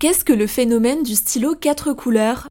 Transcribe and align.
Qu'est-ce 0.00 0.24
que 0.24 0.32
le 0.32 0.48
phénomène 0.48 1.04
du 1.04 1.14
stylo 1.14 1.54
4 1.54 1.92
couleurs? 1.92 2.48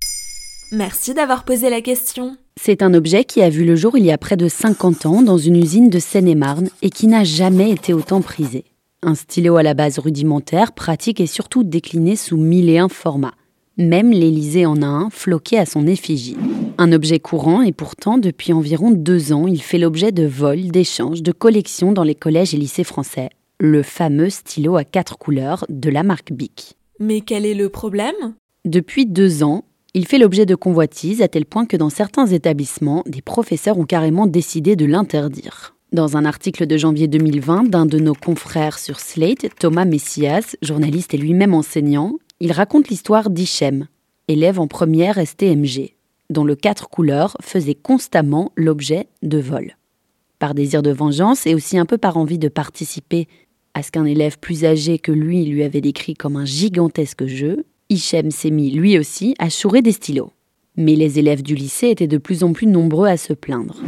Merci 0.72 1.14
d'avoir 1.14 1.44
posé 1.44 1.70
la 1.70 1.82
question. 1.82 2.38
C'est 2.56 2.82
un 2.82 2.94
objet 2.94 3.26
qui 3.26 3.42
a 3.42 3.50
vu 3.50 3.66
le 3.66 3.76
jour 3.76 3.98
il 3.98 4.06
y 4.06 4.12
a 4.12 4.18
près 4.18 4.38
de 4.38 4.48
50 4.48 5.06
ans 5.06 5.22
dans 5.22 5.38
une 5.38 5.58
usine 5.58 5.90
de 5.90 6.00
Seine-et-Marne 6.00 6.70
et 6.82 6.90
qui 6.90 7.08
n'a 7.08 7.26
jamais 7.26 7.72
été 7.72 7.94
autant 7.94 8.22
prisé. 8.22 8.64
Un 9.02 9.16
stylo 9.16 9.58
à 9.58 9.64
la 9.64 9.74
base 9.74 10.00
rudimentaire, 10.00 10.72
pratique 10.72 11.20
et 11.20 11.28
surtout 11.28 11.64
décliné 11.64 12.16
sous 12.16 12.38
mille 12.38 12.70
et 12.70 12.78
un 12.78 12.88
formats. 12.88 13.34
Même 13.78 14.12
l'Élysée 14.12 14.66
en 14.66 14.82
a 14.82 14.88
un, 14.88 15.10
floqué 15.10 15.58
à 15.58 15.66
son 15.66 15.86
effigie. 15.86 16.38
Un 16.78 16.94
objet 16.94 17.20
courant 17.20 17.62
et 17.62 17.74
pourtant, 17.74 18.18
depuis 18.18 18.54
environ 18.54 18.92
deux 18.92 19.34
ans, 19.34 19.48
il 19.48 19.62
fait 19.62 19.80
l'objet 19.80 20.14
de 20.14 20.26
vols, 20.26 20.70
d'échanges, 20.72 21.22
de 21.22 21.32
collections 21.34 21.92
dans 21.92 22.04
les 22.04 22.16
collèges 22.16 22.54
et 22.54 22.58
lycées 22.58 22.86
français. 22.86 23.32
Le 23.60 23.84
fameux 23.84 24.30
stylo 24.30 24.78
à 24.78 24.86
quatre 24.86 25.18
couleurs 25.18 25.66
de 25.68 25.90
la 25.90 26.04
marque 26.04 26.32
Bic. 26.32 26.78
Mais 27.00 27.22
quel 27.22 27.46
est 27.46 27.56
le 27.56 27.70
problème? 27.70 28.36
Depuis 28.66 29.06
deux 29.06 29.44
ans, 29.44 29.66
il 29.94 30.08
fait 30.08 30.18
l'objet 30.18 30.46
de 30.46 30.56
convoitises 30.56 31.22
à 31.22 31.28
tel 31.28 31.46
point 31.46 31.66
que 31.66 31.78
dans 31.78 31.90
certains 31.90 32.28
établissements, 32.28 33.04
des 33.06 33.22
professeurs 33.22 33.78
ont 33.78 33.86
carrément 33.86 34.28
décidé 34.28 34.76
de 34.76 34.86
l'interdire. 34.86 35.76
Dans 35.92 36.18
un 36.18 36.26
article 36.26 36.66
de 36.66 36.78
janvier 36.78 37.08
2020 37.08 37.70
d'un 37.70 37.86
de 37.86 38.00
nos 38.00 38.16
confrères 38.16 38.80
sur 38.80 39.00
Slate, 39.00 39.48
Thomas 39.60 39.86
Messias, 39.86 40.56
journaliste 40.62 41.14
et 41.14 41.18
lui-même 41.18 41.54
enseignant, 41.54 42.18
il 42.40 42.52
raconte 42.52 42.90
l'histoire 42.90 43.30
d'Hichem, 43.30 43.88
élève 44.28 44.60
en 44.60 44.68
première 44.68 45.24
STMG, 45.24 45.94
dont 46.30 46.44
le 46.44 46.56
quatre 46.56 46.90
couleurs 46.90 47.38
faisait 47.42 47.76
constamment 47.76 48.52
l'objet 48.56 49.08
de 49.22 49.40
vols. 49.40 49.78
Par 50.40 50.54
désir 50.54 50.82
de 50.82 50.92
vengeance 50.92 51.46
et 51.46 51.56
aussi 51.56 51.78
un 51.78 51.86
peu 51.86 51.98
par 51.98 52.18
envie 52.18 52.40
de 52.40 52.50
participer 52.50 53.28
à 53.74 53.82
ce 53.82 53.92
qu'un 53.92 54.06
élève 54.06 54.38
plus 54.40 54.66
âgé 54.66 55.00
que 55.00 55.12
lui 55.12 55.46
lui 55.46 55.64
avait 55.64 55.82
décrit 55.82 56.14
comme 56.14 56.36
un 56.36 56.46
gigantesque 56.46 57.26
jeu, 57.26 57.66
Hichem 57.90 58.32
s'est 58.32 58.52
mis 58.52 58.72
lui 58.72 58.98
aussi 59.00 59.36
à 59.40 59.50
chourer 59.50 59.82
des 59.82 59.92
stylos. 59.92 60.32
Mais 60.78 60.96
les 60.96 61.20
élèves 61.20 61.44
du 61.44 61.56
lycée 61.56 61.90
étaient 61.90 62.08
de 62.08 62.18
plus 62.18 62.44
en 62.44 62.54
plus 62.54 62.68
nombreux 62.68 63.08
à 63.08 63.18
se 63.18 63.34
plaindre. 63.34 63.82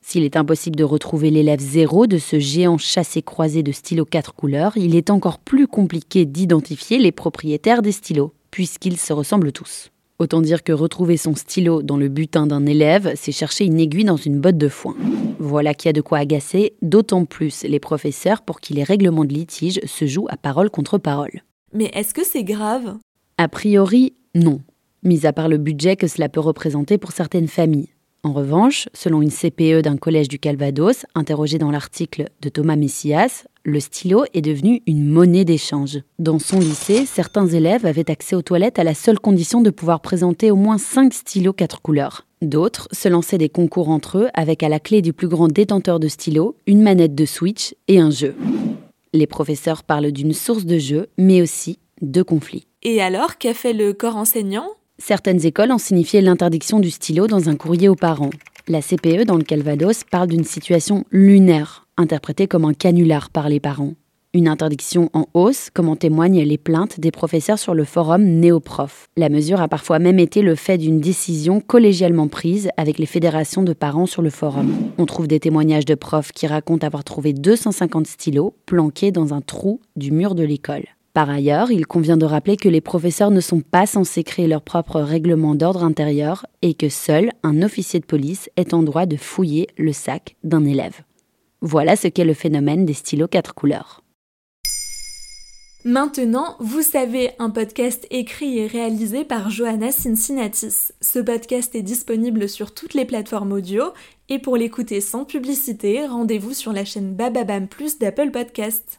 S'il 0.00 0.24
est 0.24 0.36
impossible 0.36 0.76
de 0.76 0.84
retrouver 0.84 1.30
l'élève 1.30 1.60
zéro 1.60 2.06
de 2.06 2.18
ce 2.18 2.38
géant 2.38 2.78
chassé-croisé 2.78 3.62
de 3.62 3.72
stylos 3.72 4.04
quatre 4.04 4.34
couleurs, 4.34 4.76
il 4.76 4.94
est 4.94 5.10
encore 5.10 5.38
plus 5.38 5.66
compliqué 5.66 6.26
d'identifier 6.26 6.98
les 6.98 7.12
propriétaires 7.12 7.82
des 7.82 7.92
stylos, 7.92 8.32
puisqu'ils 8.50 8.98
se 8.98 9.12
ressemblent 9.12 9.52
tous. 9.52 9.90
Autant 10.18 10.42
dire 10.42 10.62
que 10.62 10.72
retrouver 10.72 11.16
son 11.16 11.34
stylo 11.34 11.82
dans 11.82 11.96
le 11.96 12.08
butin 12.08 12.46
d'un 12.46 12.66
élève, 12.66 13.14
c'est 13.16 13.32
chercher 13.32 13.64
une 13.64 13.80
aiguille 13.80 14.04
dans 14.04 14.16
une 14.16 14.40
botte 14.40 14.58
de 14.58 14.68
foin. 14.68 14.94
Voilà 15.38 15.74
qui 15.74 15.88
a 15.88 15.92
de 15.92 16.00
quoi 16.00 16.18
agacer 16.18 16.74
d'autant 16.82 17.24
plus 17.24 17.64
les 17.64 17.80
professeurs 17.80 18.42
pour 18.42 18.60
qui 18.60 18.74
les 18.74 18.84
règlements 18.84 19.24
de 19.24 19.34
litige 19.34 19.80
se 19.84 20.06
jouent 20.06 20.28
à 20.28 20.36
parole 20.36 20.70
contre 20.70 20.98
parole. 20.98 21.42
Mais 21.72 21.90
est-ce 21.94 22.14
que 22.14 22.24
c'est 22.24 22.44
grave? 22.44 22.96
A 23.38 23.48
priori, 23.48 24.14
non, 24.34 24.60
mis 25.02 25.26
à 25.26 25.32
part 25.32 25.48
le 25.48 25.58
budget 25.58 25.96
que 25.96 26.06
cela 26.06 26.28
peut 26.28 26.40
représenter 26.40 26.98
pour 26.98 27.12
certaines 27.12 27.48
familles. 27.48 27.93
En 28.24 28.32
revanche, 28.32 28.88
selon 28.94 29.20
une 29.20 29.30
CPE 29.30 29.82
d'un 29.82 29.98
collège 29.98 30.28
du 30.28 30.38
Calvados, 30.38 31.04
interrogée 31.14 31.58
dans 31.58 31.70
l'article 31.70 32.30
de 32.40 32.48
Thomas 32.48 32.74
Messias, 32.74 33.44
le 33.64 33.78
stylo 33.80 34.24
est 34.32 34.40
devenu 34.40 34.80
une 34.86 35.06
monnaie 35.06 35.44
d'échange. 35.44 35.98
Dans 36.18 36.38
son 36.38 36.58
lycée, 36.58 37.04
certains 37.04 37.46
élèves 37.46 37.84
avaient 37.84 38.10
accès 38.10 38.34
aux 38.34 38.40
toilettes 38.40 38.78
à 38.78 38.84
la 38.84 38.94
seule 38.94 39.18
condition 39.18 39.60
de 39.60 39.68
pouvoir 39.68 40.00
présenter 40.00 40.50
au 40.50 40.56
moins 40.56 40.78
5 40.78 41.12
stylos 41.12 41.52
quatre 41.52 41.82
couleurs. 41.82 42.26
D'autres 42.40 42.88
se 42.92 43.10
lançaient 43.10 43.36
des 43.36 43.50
concours 43.50 43.90
entre 43.90 44.16
eux 44.16 44.28
avec 44.32 44.62
à 44.62 44.70
la 44.70 44.80
clé 44.80 45.02
du 45.02 45.12
plus 45.12 45.28
grand 45.28 45.48
détenteur 45.48 46.00
de 46.00 46.08
stylos 46.08 46.56
une 46.66 46.80
manette 46.80 47.14
de 47.14 47.26
Switch 47.26 47.74
et 47.88 48.00
un 48.00 48.10
jeu. 48.10 48.34
Les 49.12 49.26
professeurs 49.26 49.82
parlent 49.82 50.12
d'une 50.12 50.32
source 50.32 50.64
de 50.64 50.78
jeu, 50.78 51.08
mais 51.18 51.42
aussi 51.42 51.78
de 52.00 52.22
conflits. 52.22 52.66
Et 52.82 53.02
alors, 53.02 53.36
qu'a 53.36 53.52
fait 53.52 53.74
le 53.74 53.92
corps 53.92 54.16
enseignant? 54.16 54.70
Certaines 54.98 55.44
écoles 55.44 55.72
ont 55.72 55.78
signifié 55.78 56.20
l'interdiction 56.20 56.78
du 56.78 56.90
stylo 56.90 57.26
dans 57.26 57.48
un 57.48 57.56
courrier 57.56 57.88
aux 57.88 57.96
parents. 57.96 58.30
La 58.68 58.80
CPE 58.80 59.24
dans 59.26 59.36
le 59.36 59.42
Calvados 59.42 60.04
parle 60.04 60.28
d'une 60.28 60.44
situation 60.44 61.04
lunaire, 61.10 61.86
interprétée 61.96 62.46
comme 62.46 62.64
un 62.64 62.74
canular 62.74 63.28
par 63.28 63.48
les 63.48 63.60
parents. 63.60 63.94
Une 64.34 64.48
interdiction 64.48 65.10
en 65.12 65.26
hausse, 65.34 65.68
comme 65.72 65.88
en 65.88 65.96
témoignent 65.96 66.42
les 66.42 66.58
plaintes 66.58 66.98
des 66.98 67.10
professeurs 67.10 67.58
sur 67.58 67.74
le 67.74 67.84
forum 67.84 68.24
Néoprof. 68.24 69.08
La 69.16 69.28
mesure 69.28 69.60
a 69.60 69.68
parfois 69.68 69.98
même 69.98 70.18
été 70.18 70.42
le 70.42 70.54
fait 70.54 70.78
d'une 70.78 71.00
décision 71.00 71.60
collégialement 71.60 72.28
prise 72.28 72.68
avec 72.76 72.98
les 72.98 73.06
fédérations 73.06 73.62
de 73.62 73.72
parents 73.72 74.06
sur 74.06 74.22
le 74.22 74.30
forum. 74.30 74.74
On 74.98 75.06
trouve 75.06 75.28
des 75.28 75.38
témoignages 75.38 75.84
de 75.84 75.94
profs 75.94 76.32
qui 76.32 76.46
racontent 76.46 76.86
avoir 76.86 77.04
trouvé 77.04 77.32
250 77.32 78.06
stylos 78.06 78.54
planqués 78.66 79.12
dans 79.12 79.34
un 79.34 79.40
trou 79.40 79.80
du 79.96 80.10
mur 80.10 80.34
de 80.34 80.44
l'école. 80.44 80.84
Par 81.14 81.30
ailleurs, 81.30 81.70
il 81.70 81.86
convient 81.86 82.16
de 82.16 82.24
rappeler 82.26 82.56
que 82.56 82.68
les 82.68 82.80
professeurs 82.80 83.30
ne 83.30 83.40
sont 83.40 83.60
pas 83.60 83.86
censés 83.86 84.24
créer 84.24 84.48
leur 84.48 84.62
propre 84.62 85.00
règlement 85.00 85.54
d'ordre 85.54 85.84
intérieur 85.84 86.44
et 86.60 86.74
que 86.74 86.88
seul 86.88 87.30
un 87.44 87.62
officier 87.62 88.00
de 88.00 88.04
police 88.04 88.50
est 88.56 88.74
en 88.74 88.82
droit 88.82 89.06
de 89.06 89.16
fouiller 89.16 89.68
le 89.78 89.92
sac 89.92 90.34
d'un 90.42 90.64
élève. 90.64 91.02
Voilà 91.60 91.94
ce 91.94 92.08
qu'est 92.08 92.24
le 92.24 92.34
phénomène 92.34 92.84
des 92.84 92.94
stylos 92.94 93.28
quatre 93.28 93.54
couleurs. 93.54 94.02
Maintenant, 95.84 96.56
vous 96.58 96.82
savez, 96.82 97.30
un 97.38 97.50
podcast 97.50 98.08
écrit 98.10 98.58
et 98.58 98.66
réalisé 98.66 99.24
par 99.24 99.50
Johanna 99.50 99.92
Cincinnatis. 99.92 100.92
Ce 101.00 101.20
podcast 101.20 101.76
est 101.76 101.82
disponible 101.82 102.48
sur 102.48 102.74
toutes 102.74 102.94
les 102.94 103.04
plateformes 103.04 103.52
audio 103.52 103.84
et 104.28 104.40
pour 104.40 104.56
l'écouter 104.56 105.00
sans 105.00 105.24
publicité, 105.24 106.06
rendez-vous 106.06 106.54
sur 106.54 106.72
la 106.72 106.84
chaîne 106.84 107.14
Bababam 107.14 107.68
Plus 107.68 107.98
d'Apple 108.00 108.32
Podcast. 108.32 108.98